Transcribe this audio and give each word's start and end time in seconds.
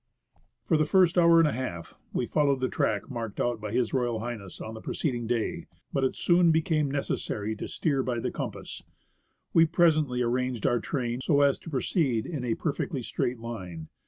For 0.65 0.77
the 0.77 0.85
first 0.85 1.15
hour 1.15 1.37
and 1.37 1.47
a 1.47 1.51
half 1.51 1.93
we 2.11 2.25
followed 2.25 2.59
the 2.59 2.69
track 2.69 3.07
marked 3.11 3.39
out 3.39 3.61
by 3.61 3.69
H.R. 3.69 4.07
H. 4.07 4.59
on 4.59 4.73
the 4.73 4.81
preceding 4.81 5.27
day, 5.27 5.67
but 5.93 6.03
it 6.03 6.15
soon 6.15 6.49
became 6.51 6.89
necessary 6.89 7.55
to 7.57 7.67
steer 7.67 8.01
by 8.01 8.17
the 8.19 8.31
compass. 8.31 8.81
We 9.53 9.67
presently 9.67 10.23
arranged 10.23 10.65
our 10.65 10.79
train 10.79 11.21
so 11.21 11.41
as 11.41 11.59
to 11.59 11.69
proceed 11.69 12.25
in 12.25 12.43
a 12.43 12.55
perfectly 12.55 13.03
straight 13.03 13.37
line. 13.37 13.89